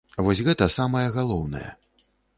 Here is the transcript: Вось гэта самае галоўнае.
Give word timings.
Вось 0.27 0.39
гэта 0.47 0.67
самае 0.77 1.05
галоўнае. 1.19 1.67